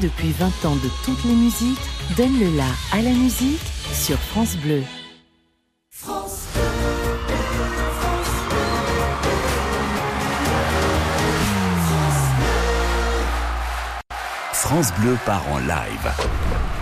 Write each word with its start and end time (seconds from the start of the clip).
Depuis 0.00 0.30
20 0.30 0.46
ans 0.64 0.76
de 0.76 0.88
toutes 1.04 1.24
les 1.24 1.34
musiques, 1.34 1.80
donne 2.16 2.38
le 2.38 2.56
la 2.56 2.68
à 2.92 3.02
la 3.02 3.10
musique 3.10 3.60
sur 3.92 4.16
France 4.16 4.56
Bleu. 4.58 4.84
France 5.90 6.46
France 14.52 14.92
Bleu 15.00 15.18
part 15.26 15.42
en 15.50 15.58
live. 15.58 16.77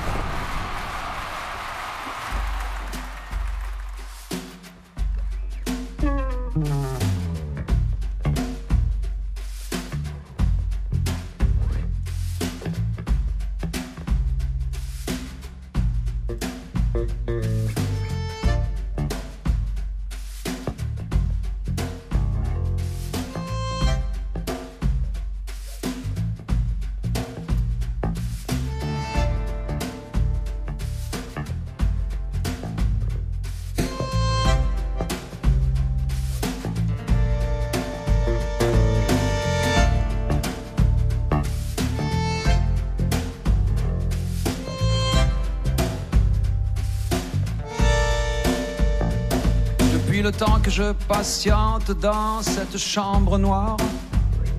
Je 50.69 50.93
patiente 51.07 51.93
dans 52.01 52.43
cette 52.43 52.77
chambre 52.77 53.39
noire. 53.39 53.77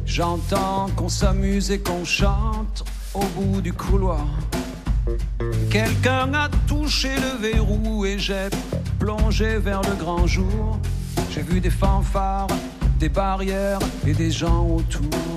J'entends 0.05 0.87
qu'on 0.95 1.09
s'amuse 1.09 1.71
et 1.71 1.79
qu'on 1.79 2.05
chante 2.05 2.85
au 3.13 3.23
bout 3.35 3.59
du 3.59 3.73
couloir. 3.73 4.25
Quelqu'un 5.69 6.33
a 6.33 6.49
touché 6.67 7.09
le 7.15 7.41
verrou 7.41 8.05
et 8.05 8.17
j'ai 8.17 8.47
plongé 8.97 9.57
vers 9.57 9.81
le 9.81 9.95
grand 9.95 10.25
jour. 10.25 10.79
J'ai 11.31 11.41
vu 11.41 11.59
des 11.59 11.69
fanfares, 11.69 12.47
des 12.97 13.09
barrières 13.09 13.79
et 14.05 14.13
des 14.13 14.31
gens 14.31 14.65
autour. 14.65 15.36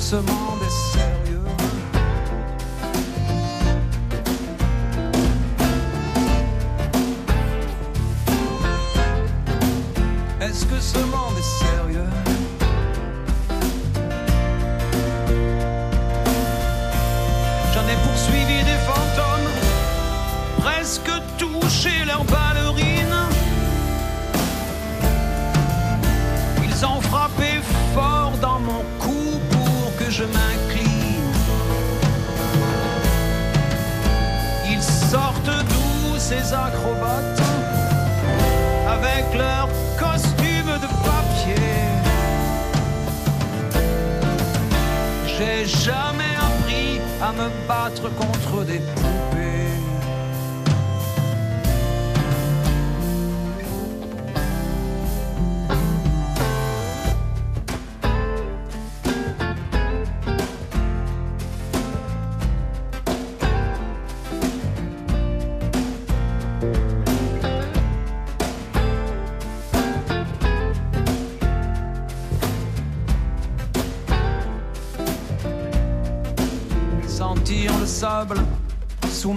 Ce 0.00 0.16
monde 0.16 0.62
est 0.64 0.87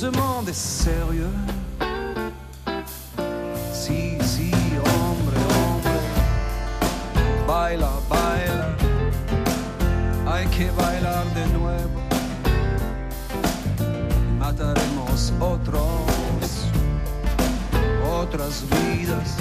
se 0.00 0.06
monde 0.06 0.50
sérieux. 0.54 1.28
Si, 3.70 4.16
si, 4.22 4.50
hombre, 4.78 5.36
hombre, 5.58 6.00
baila, 7.46 7.90
baila, 8.08 8.68
hay 10.26 10.46
que 10.46 10.70
bailar 10.70 11.26
de 11.34 11.46
nuevo. 11.58 12.00
Mataremos 14.38 15.34
otros, 15.38 16.64
otras 18.22 18.64
vidas, 18.70 19.36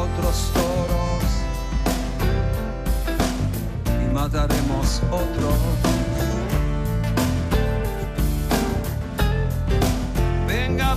otros 0.00 0.52
toros. 0.54 1.28
Y 4.00 4.14
mataremos 4.14 5.02
otros. 5.10 5.97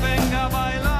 nothing 0.01 0.31
dabei 0.31 0.90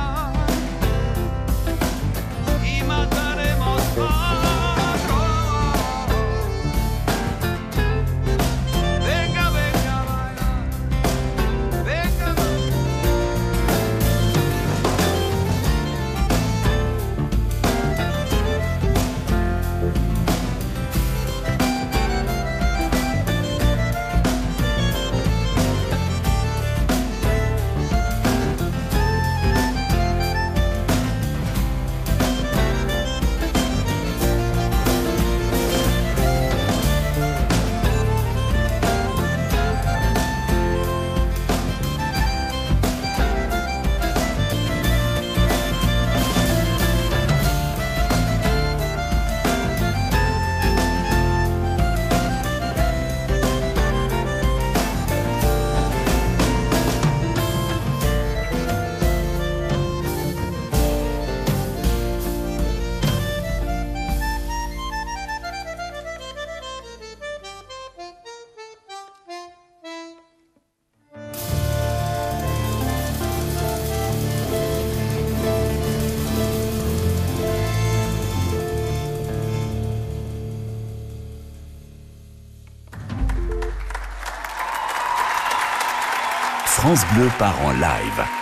France 86.91 87.07
Bleu 87.13 87.29
part 87.39 87.57
en 87.61 87.71
live. 87.71 88.40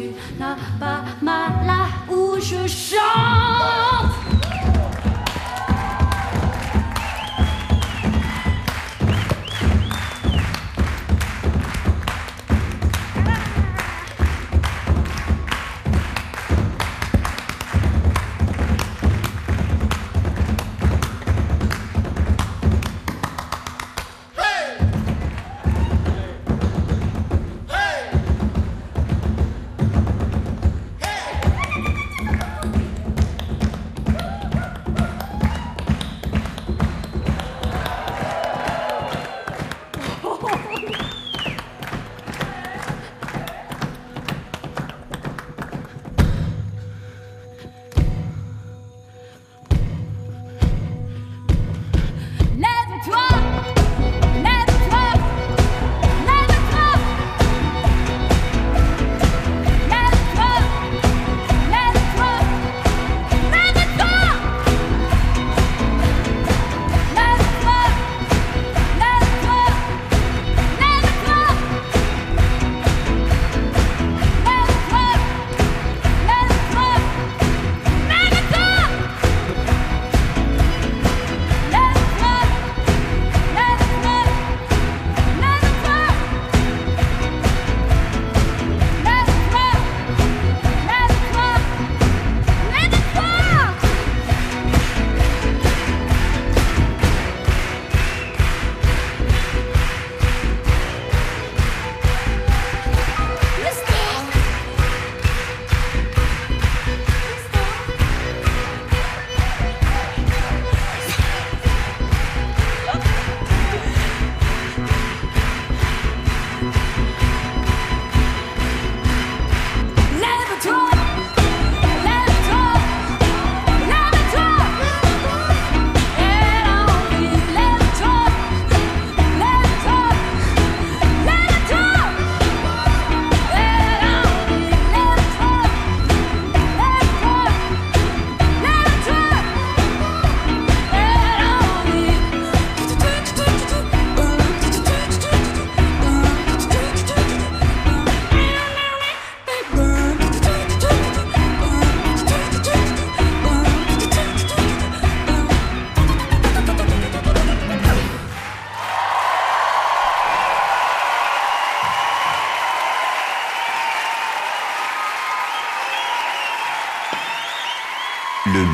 tu 0.00 0.34
n'as 0.38 0.56
pas 0.78 1.04
mal. 1.22 1.49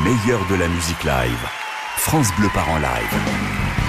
Meilleur 0.07 0.39
de 0.47 0.55
la 0.55 0.69
musique 0.69 1.03
live. 1.03 1.47
France 1.97 2.29
Bleu 2.37 2.47
part 2.53 2.69
en 2.69 2.77
live. 2.77 3.86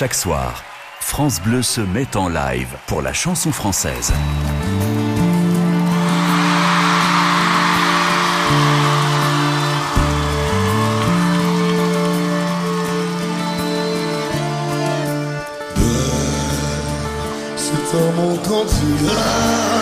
Chaque 0.00 0.14
soir, 0.14 0.62
France 1.00 1.40
Bleu 1.40 1.60
se 1.60 1.80
met 1.80 2.16
en 2.16 2.28
live 2.28 2.68
pour 2.86 3.02
la 3.02 3.12
chanson 3.12 3.50
française. 3.50 4.12
C'est 17.56 17.96
un 17.96 18.12
monde 18.12 18.38
entier 18.38 19.08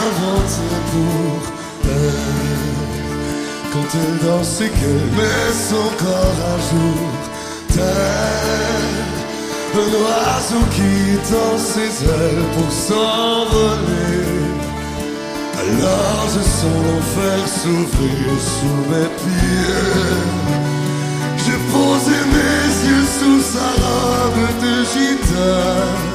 inventé 0.07 0.67
pour. 0.93 1.43
Quand 3.71 3.89
elle 3.93 4.27
danse 4.27 4.61
et 4.63 4.71
qu'elle 4.71 5.11
met 5.15 5.53
son 5.53 5.91
corps 5.99 6.41
à 6.47 6.57
jour, 6.71 7.17
un 9.77 9.93
oiseau 10.05 10.65
qui 10.77 10.95
tend 11.31 11.57
ses 11.59 11.93
ailes 12.05 12.47
pour 12.55 12.71
s'envoler. 12.73 14.25
Alors 15.61 16.25
je 16.35 16.43
sens 16.59 16.79
l'enfer 16.87 17.39
s'ouvrir 17.59 18.29
sous 18.55 18.81
mes 18.91 19.11
pieds. 19.21 20.17
J'ai 21.43 21.61
posé 21.73 22.17
mes 22.37 22.67
yeux 22.89 23.09
sous 23.19 23.41
sa 23.55 23.69
robe 23.83 24.45
de 24.63 24.75
gitane. 24.93 26.15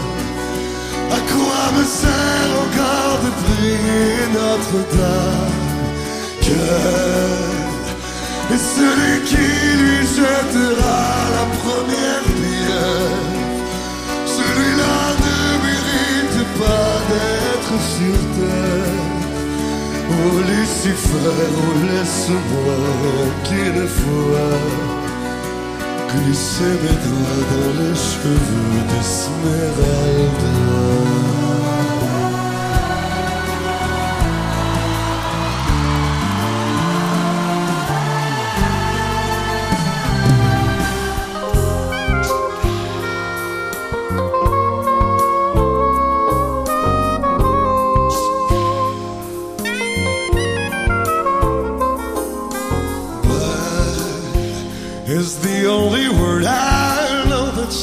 À 1.11 1.19
quoi 1.31 1.63
me 1.77 1.83
sert 1.83 2.51
encore 2.65 3.17
de 3.25 3.31
prier 3.43 4.13
Notre-Dame? 4.33 5.59
Quel 6.41 7.35
est 8.55 8.65
celui 8.77 9.15
qui 9.29 9.47
lui 9.81 10.01
jettera 10.15 11.03
la 11.37 11.45
première 11.61 12.25
pierre? 12.39 13.30
D'être 17.09 17.77
sur 17.95 18.19
terre. 18.37 19.11
Oh 20.09 20.39
Lucifer, 20.49 21.35
oh 21.57 21.73
laisse-moi 21.87 22.81
qu'une 23.45 23.87
fois 23.87 24.51
Glisser 26.09 26.75
mes 26.83 26.97
doigts 27.05 27.45
dans 27.51 27.73
les 27.79 27.95
cheveux 27.95 28.83
d'Esmeralda 28.89 30.51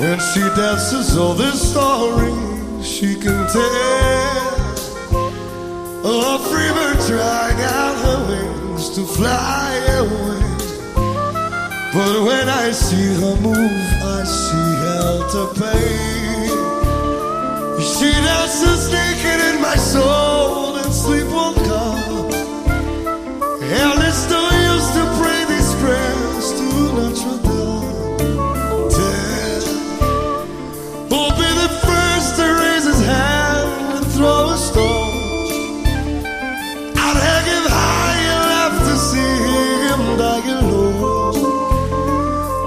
When 0.00 0.18
she 0.18 0.40
dances, 0.58 1.16
all 1.16 1.34
the 1.34 1.52
stories 1.52 2.84
she 2.84 3.14
can 3.14 3.40
tell. 3.54 4.74
A 6.04 6.38
free 6.48 6.72
bird 6.76 6.98
tried 7.06 7.60
out 7.76 7.96
her 8.04 8.20
wings 8.28 8.90
to 8.96 9.02
fly 9.06 9.70
away. 10.02 10.42
But 11.94 12.14
when 12.28 12.48
I 12.48 12.72
see 12.72 13.08
her 13.20 13.36
move, 13.46 13.88
I 14.18 14.24
see 14.42 14.70
hell 14.84 15.18
to 15.34 15.42
pay. 15.60 16.48
She 17.92 18.10
dances 18.26 18.90
naked 18.90 19.40
in 19.50 19.62
my 19.62 19.76
soul. 19.76 20.37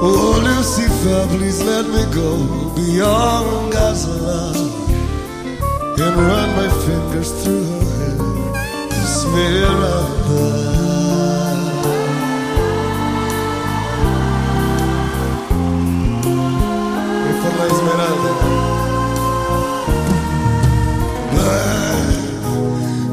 Oh, 0.04 0.42
Lucifer, 0.44 1.28
please 1.30 1.62
let 1.64 1.86
me 1.86 2.04
go 2.12 2.74
beyond 2.76 3.72
God's 3.72 4.06
and 6.02 6.16
run 6.16 6.50
my 6.56 6.68
fingers 6.86 7.32
through 7.44 7.64
her 7.64 7.86
hair 8.00 8.18
to 8.90 9.02
smell 9.06 9.84
of 9.84 10.30
love. 10.30 10.92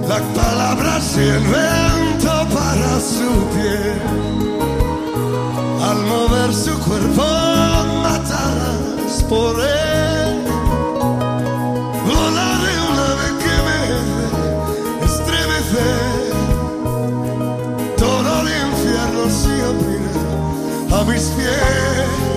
Las 0.08 0.22
palabras 0.34 1.16
y 1.18 1.28
el 1.28 1.42
viento 1.42 2.48
para 2.54 2.98
su 2.98 3.28
piel. 3.52 4.47
al 5.88 6.02
mover 6.04 6.52
su 6.54 6.78
cuerpo 6.80 7.22
matarás 8.02 9.22
por 9.28 9.56
él. 9.58 10.44
Volaré 12.06 12.74
una 12.92 13.08
vez 13.20 13.32
que 13.42 13.54
me 13.66 13.78
estremecer, 15.06 16.32
todo 17.96 18.30
el 18.42 18.48
infierno 18.68 19.22
se 19.40 19.54
abrirá 19.70 21.00
a 21.00 21.04
mis 21.04 21.24
pies. 21.36 22.27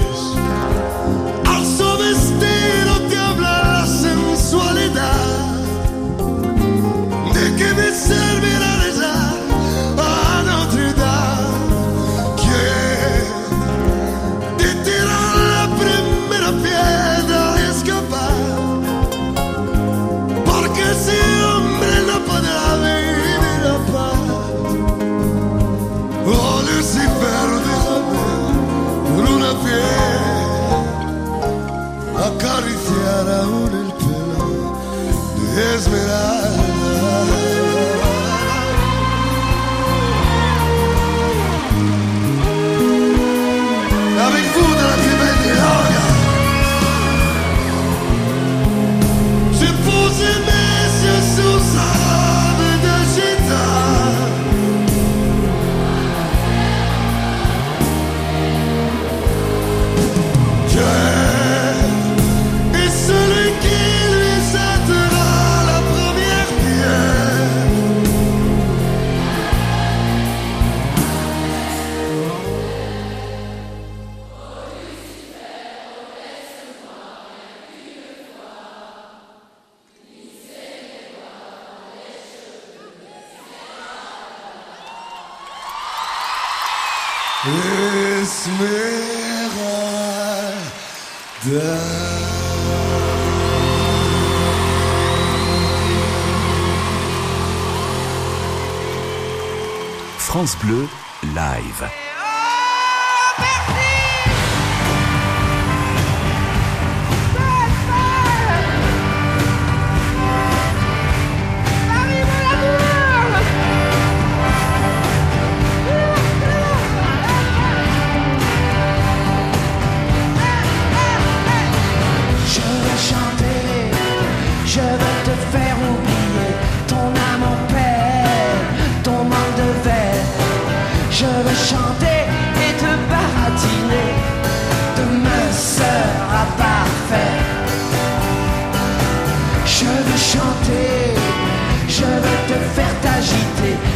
France 100.42 100.58
Bleu, 100.64 100.88
live. 101.36 102.11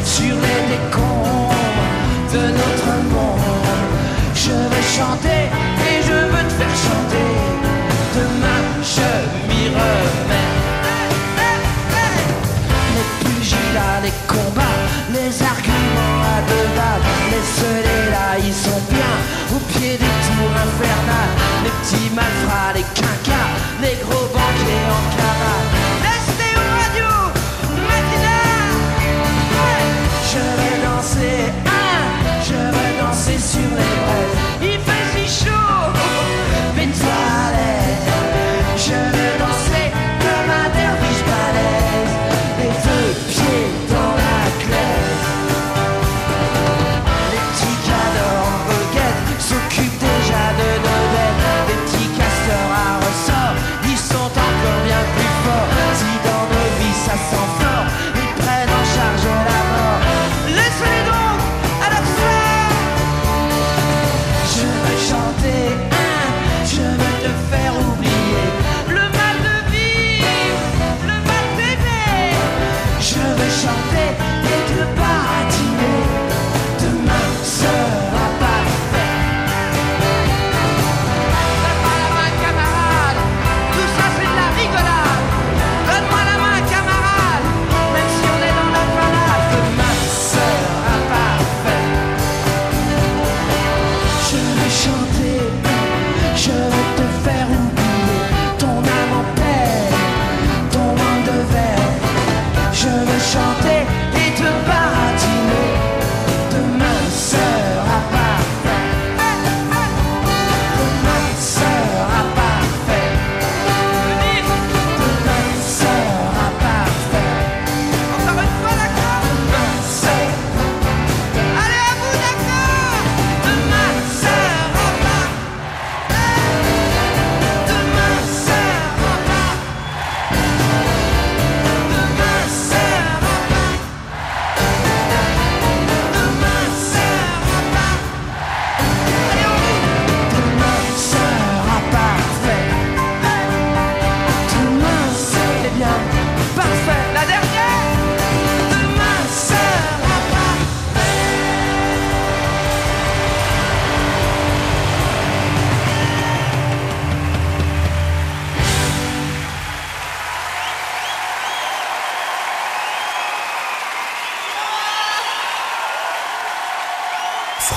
sur 0.03 0.35
les 0.45 0.61
décombres 0.71 1.53
de 2.33 2.43
notre 2.61 2.91
monde. 3.11 3.39
Je 4.33 4.51
veux 4.51 4.87
chanter 4.97 5.43
et 5.89 5.97
je 6.07 6.17
veux 6.31 6.45
te 6.49 6.53
faire 6.59 6.75
chanter. 6.87 7.29
Demain, 8.15 8.61
je 8.95 9.11
m'y 9.47 9.63
remets. 9.69 10.51
Les 12.95 13.07
pugilats, 13.21 13.99
les 14.03 14.15
combats, 14.27 14.81
les 15.11 15.33
arguments 15.53 16.19
à 16.35 16.37
deux 16.49 16.67
balles, 16.77 17.05
les 17.31 17.45
seuls 17.57 18.11
là, 18.11 18.37
ils 18.37 18.53
sont 18.53 18.81
bien 18.89 19.13
au 19.55 19.59
pied 19.71 19.97
des 19.97 20.15
tours 20.27 20.55
infernales. 20.65 21.35
Les 21.63 21.73
petits 21.81 22.09
malfrats, 22.13 22.73
les 22.75 22.84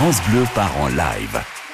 Bleu 0.09 0.47
part 0.55 0.73
en 0.81 0.89
live. 0.89 1.68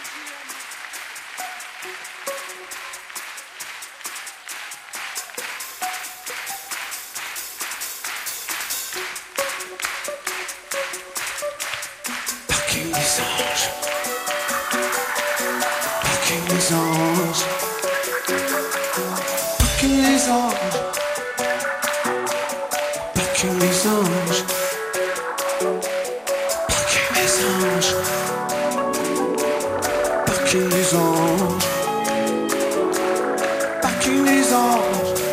you 34.06 34.24
arms. 34.52 35.23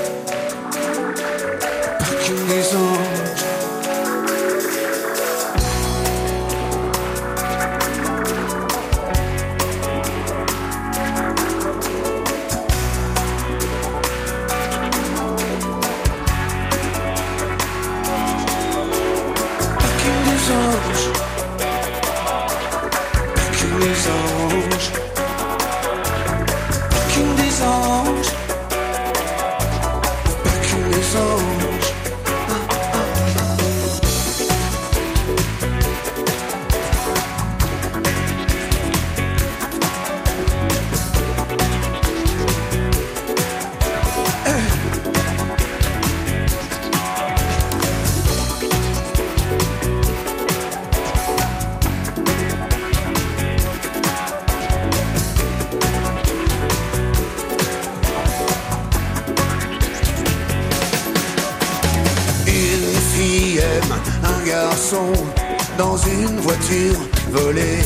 Un 64.93 65.77
dans 65.77 65.97
une 65.97 66.39
voiture 66.39 66.99
volée. 67.31 67.83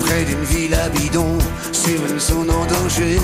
Près 0.00 0.24
d'une 0.24 0.44
ville 0.44 0.74
à 0.74 0.88
bidon, 0.88 1.38
zone 2.18 2.50
en 2.50 2.64
danger. 2.66 3.18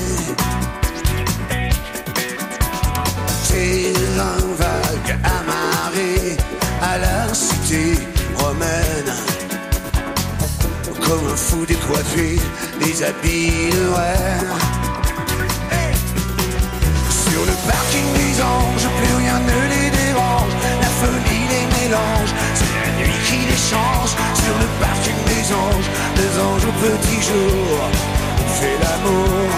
Terrain 3.48 4.40
vague 4.58 5.18
amarré 5.38 6.36
à 6.82 6.98
la 6.98 7.34
cité 7.34 7.98
romaine. 8.36 9.12
Comme 11.06 11.26
un 11.32 11.36
fou 11.36 11.64
décoiffé, 11.66 12.38
des 12.80 13.02
habits. 13.04 13.70
Sur 17.30 17.42
le 17.46 17.54
parking 17.70 18.08
des 18.14 18.42
anges, 18.42 18.88
plus 18.98 19.14
rien 19.22 19.38
ne 19.40 19.58
les 19.72 19.90
dérange. 19.90 20.54
La 20.82 20.88
folie 21.00 21.29
les 21.29 21.29
c'est 21.90 22.74
la 22.78 22.90
nuit 22.98 23.18
qui 23.26 23.38
les 23.50 23.62
change. 23.70 24.12
Sur 24.42 24.56
le 24.62 24.68
parking 24.78 25.18
des 25.26 25.44
anges, 25.52 25.90
des 26.14 26.32
anges 26.38 26.66
au 26.70 26.74
petit 26.86 27.20
jour. 27.22 27.78
On 28.38 28.48
fait 28.58 28.78
l'amour, 28.82 29.50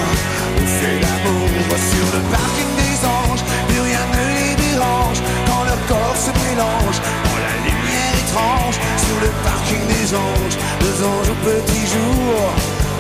on 0.56 0.66
fait 0.66 0.98
l'amour. 1.04 1.48
Sur 1.92 2.08
le 2.16 2.20
parking 2.32 2.72
des 2.80 2.96
anges, 3.04 3.44
plus 3.68 3.80
rien 3.80 4.04
ne 4.12 4.22
les 4.32 4.54
dérange. 4.64 5.20
Quand 5.46 5.64
leur 5.64 5.80
corps 5.88 6.16
se 6.16 6.32
mélange, 6.44 6.98
dans 7.24 7.38
la 7.46 7.54
lumière 7.66 8.14
étrange. 8.24 8.76
Sur 9.04 9.18
le 9.20 9.30
parking 9.44 9.84
des 9.92 10.08
anges, 10.14 10.56
des 10.80 10.96
anges 11.04 11.30
au 11.34 11.38
petit 11.44 11.84
jour. 11.94 12.48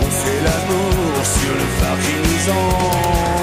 On 0.02 0.10
fait 0.22 0.40
l'amour 0.44 1.14
sur 1.24 1.52
le 1.60 1.66
parking 1.80 2.22
des 2.28 2.50
anges. 2.50 3.41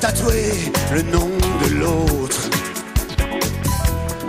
Tatoué 0.00 0.52
le 0.92 1.02
nom 1.02 1.30
de 1.64 1.74
l'autre. 1.76 2.50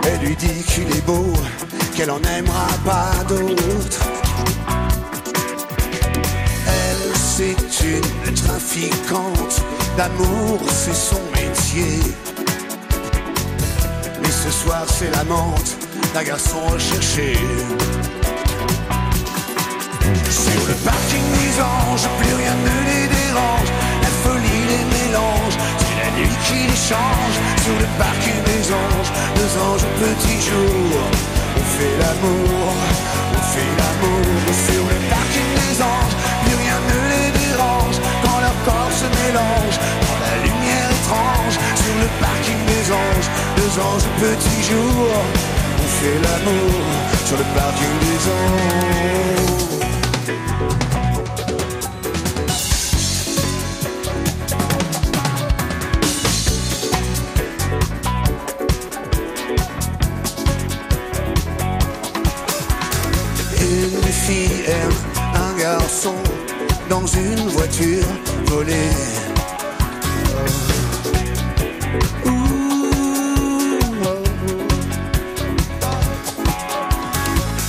Elle 0.04 0.26
lui 0.26 0.36
dit 0.36 0.62
qu'il 0.66 0.88
est 0.96 1.04
beau, 1.04 1.32
qu'elle 1.94 2.10
en 2.10 2.22
aimera 2.22 2.68
pas 2.86 3.12
d'autre. 3.28 4.00
Elle, 6.66 7.12
c'est 7.14 7.56
une 7.84 8.34
trafiquante 8.34 9.62
d'amour, 9.96 10.58
c'est 10.68 10.94
son 10.94 11.20
métier. 11.34 12.00
Mais 14.22 14.30
ce 14.30 14.50
soir, 14.50 14.84
c'est 14.86 15.10
l'amante 15.10 15.76
d'un 16.14 16.22
garçon 16.22 16.60
recherché. 16.72 17.34
Sur 20.30 20.66
le 20.66 20.74
parking 20.82 21.24
des 21.32 21.58
plus 22.18 22.34
rien 22.36 22.54
ne 22.54 22.76
les 22.90 23.08
dérange. 23.08 23.87
C'est 24.68 25.96
la 25.96 26.10
nuit 26.16 26.36
qui 26.46 26.60
les 26.68 26.82
change. 26.90 27.36
Sur 27.64 27.76
le 27.78 27.88
parking 27.98 28.40
des 28.44 28.64
anges, 28.72 29.10
deux 29.36 29.52
anges 29.60 29.84
au 29.84 29.92
petit 30.04 30.40
jour. 30.40 30.92
On 31.56 31.64
fait 31.76 31.96
l'amour, 32.00 32.74
on 33.32 33.42
fait 33.52 33.72
l'amour. 33.80 34.28
Sur 34.68 34.84
le 34.92 34.98
parking 35.08 35.50
des 35.60 35.76
anges, 35.82 36.16
plus 36.44 36.56
rien 36.62 36.78
ne 36.88 36.98
les 37.12 37.30
dérange. 37.40 37.98
Quand 38.22 38.40
leur 38.40 38.56
corps 38.64 38.92
se 38.92 39.08
mélange, 39.20 39.76
dans 40.04 40.20
la 40.26 40.34
lumière 40.44 40.90
étrange. 41.00 41.56
Sur 41.82 41.96
le 42.04 42.08
parking 42.20 42.60
des 42.72 42.84
anges, 42.92 43.28
deux 43.56 43.74
anges 43.80 44.06
au 44.08 44.14
petit 44.20 44.60
jour. 44.70 45.08
On 45.80 45.88
fait 45.98 46.18
l'amour 46.24 46.84
sur 47.26 47.36
le 47.36 47.44
parking 47.56 47.94
des 48.04 48.20
anges. 48.38 49.57
Un 65.34 65.58
garçon 65.58 66.14
dans 66.90 67.06
une 67.06 67.48
voiture 67.48 68.04
volée. 68.46 68.90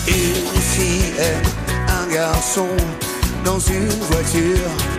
Une 0.08 0.62
fille 0.62 1.14
aime 1.20 1.44
un 1.88 2.14
garçon 2.14 2.68
dans 3.46 3.60
une 3.60 3.90
voiture. 4.12 4.99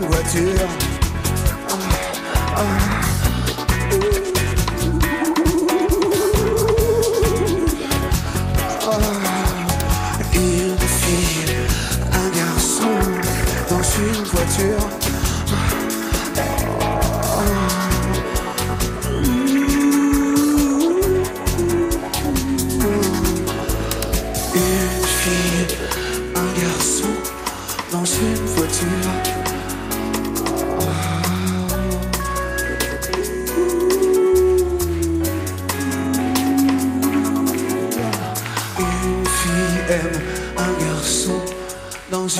Voiture. 0.00 0.87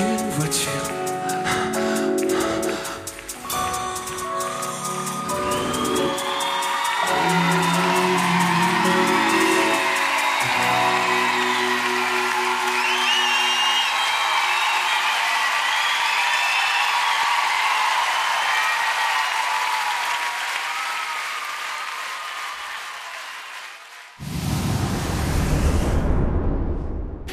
Une 0.08 0.30
voiture. 0.30 1.17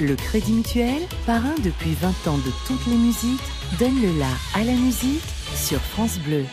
Le 0.06 0.15
Crédit 0.15 0.54
Mutuel, 0.54 1.02
parrain 1.26 1.56
depuis 1.63 1.96
20 2.00 2.10
ans 2.28 2.38
de 2.38 2.52
toutes 2.68 2.86
les 2.86 2.96
musiques, 2.96 3.41
donne 3.80 4.00
le 4.04 4.20
la 4.20 4.28
à 4.54 4.63
la 4.63 4.74
musique 4.74 5.24
sur 5.56 5.80
France 5.80 6.20
Bleu. 6.20 6.46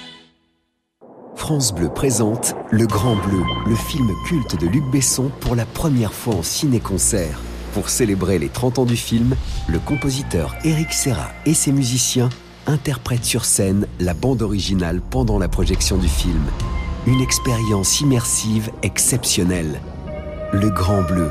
France 1.36 1.74
Bleu 1.74 1.90
présente 1.90 2.54
Le 2.70 2.86
Grand 2.86 3.16
Bleu, 3.16 3.42
le 3.66 3.74
film 3.74 4.10
culte 4.24 4.58
de 4.58 4.66
Luc 4.66 4.84
Besson 4.90 5.30
pour 5.40 5.54
la 5.54 5.66
première 5.66 6.14
fois 6.14 6.36
en 6.36 6.42
ciné-concert. 6.42 7.38
Pour 7.74 7.90
célébrer 7.90 8.38
les 8.38 8.48
30 8.48 8.78
ans 8.78 8.86
du 8.86 8.96
film, 8.96 9.36
le 9.68 9.78
compositeur 9.80 10.54
Eric 10.64 10.90
Serra 10.90 11.28
et 11.44 11.52
ses 11.52 11.72
musiciens 11.72 12.30
interprètent 12.66 13.26
sur 13.26 13.44
scène 13.44 13.86
la 14.00 14.14
bande 14.14 14.40
originale 14.40 15.02
pendant 15.10 15.38
la 15.38 15.48
projection 15.48 15.98
du 15.98 16.08
film. 16.08 16.46
Une 17.06 17.20
expérience 17.20 18.00
immersive 18.00 18.70
exceptionnelle. 18.82 19.82
Le 20.54 20.70
Grand 20.70 21.02
Bleu, 21.02 21.30